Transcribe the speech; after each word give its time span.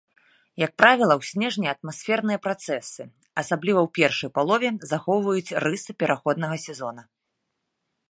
Як 0.65 0.71
правіла, 0.81 1.17
у 1.21 1.27
снежні 1.31 1.67
атмасферныя 1.73 2.39
працэсы, 2.47 3.01
асабліва 3.43 3.79
ў 3.85 3.93
першай 4.01 4.29
палове, 4.41 4.69
захоўваюць 4.95 5.55
рысы 5.69 5.91
пераходнага 6.05 6.55
сезона. 6.69 7.01